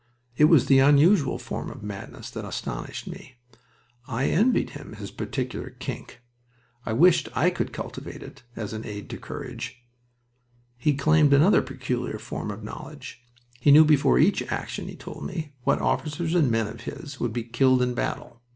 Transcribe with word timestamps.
It 0.35 0.45
was 0.45 0.65
the 0.65 0.79
unusual 0.79 1.37
form 1.37 1.69
of 1.69 1.83
madness 1.83 2.31
that 2.31 2.43
astonished 2.43 3.05
me. 3.05 3.35
I 4.07 4.29
envied 4.29 4.71
him 4.71 4.93
his 4.93 5.11
particular 5.11 5.69
"kink." 5.77 6.21
I 6.87 6.91
wished 6.93 7.29
I 7.35 7.51
could 7.51 7.71
cultivate 7.71 8.23
it, 8.23 8.41
as 8.55 8.73
an 8.73 8.83
aid 8.83 9.11
to 9.11 9.17
courage. 9.19 9.83
He 10.79 10.95
claimed 10.95 11.33
another 11.33 11.61
peculiar 11.61 12.17
form 12.17 12.49
of 12.49 12.63
knowledge. 12.63 13.21
He 13.59 13.69
knew 13.71 13.85
before 13.85 14.17
each 14.17 14.41
action, 14.51 14.87
he 14.87 14.95
told 14.95 15.23
me, 15.23 15.53
what 15.65 15.79
officers 15.79 16.33
and 16.33 16.49
men 16.49 16.65
of 16.65 16.81
his 16.81 17.19
would 17.19 17.31
be 17.31 17.43
killed 17.43 17.83
in 17.83 17.93
battle. 17.93 18.41